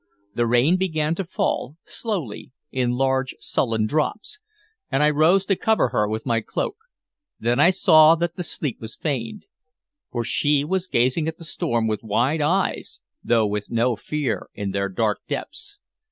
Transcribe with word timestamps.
The 0.33 0.47
rain 0.47 0.77
began 0.77 1.13
to 1.13 1.23
fall, 1.23 1.77
slowly, 1.85 2.51
in 2.71 2.93
large 2.93 3.35
sullen 3.37 3.85
drops, 3.85 4.39
and 4.91 5.03
I 5.03 5.11
rose 5.11 5.45
to 5.45 5.55
cover 5.55 5.89
her 5.89 6.09
with 6.09 6.25
my 6.25 6.41
cloak. 6.41 6.75
Then 7.39 7.59
I 7.59 7.69
saw 7.69 8.15
that 8.15 8.35
the 8.35 8.41
sleep 8.41 8.81
was 8.81 8.95
feigned, 8.95 9.45
for 10.11 10.23
she 10.23 10.63
was 10.63 10.87
gazing 10.87 11.27
at 11.27 11.37
the 11.37 11.45
storm 11.45 11.85
with 11.85 12.01
wide 12.01 12.41
eyes, 12.41 12.99
though 13.23 13.45
with 13.45 13.69
no 13.69 13.95
fear 13.95 14.49
in 14.55 14.71
their 14.71 14.89
dark 14.89 15.19
depths. 15.27 15.77